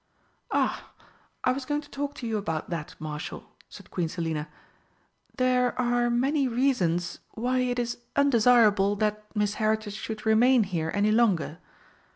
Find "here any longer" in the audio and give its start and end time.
10.63-11.59